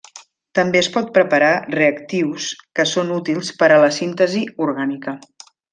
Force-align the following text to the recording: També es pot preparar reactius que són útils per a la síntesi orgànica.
També 0.59 0.79
es 0.83 0.87
pot 0.95 1.11
preparar 1.17 1.51
reactius 1.75 2.49
que 2.79 2.89
són 2.95 3.15
útils 3.19 3.55
per 3.61 3.73
a 3.77 3.81
la 3.87 3.95
síntesi 4.03 4.47
orgànica. 4.71 5.21